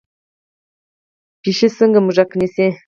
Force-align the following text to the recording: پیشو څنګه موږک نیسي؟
پیشو 1.41 1.67
څنګه 1.77 1.99
موږک 2.05 2.29
نیسي؟ 2.39 2.67